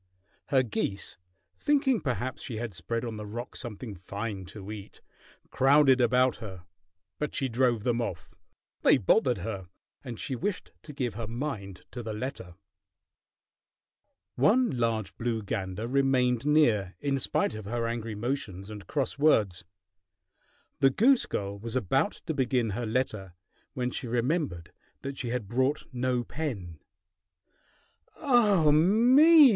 [0.47, 1.19] Her geese,
[1.59, 4.99] thinking perhaps she had spread on the rock something fine to eat,
[5.51, 6.65] crowded about her,
[7.19, 8.33] but she drove them off.
[8.81, 9.67] They bothered her,
[10.03, 12.55] and she wished to give her mind to the letter.
[14.33, 19.63] One large blue gander remained near, in spite of her angry motions and cross words.
[20.79, 23.35] The goose girl was about to begin her letter
[23.75, 24.73] when she remembered
[25.03, 26.79] that she had brought no pen.
[28.17, 29.49] "Ah me!